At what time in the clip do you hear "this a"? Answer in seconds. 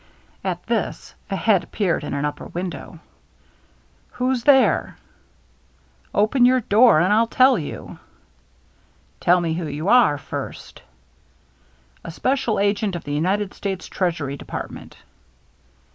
0.65-1.35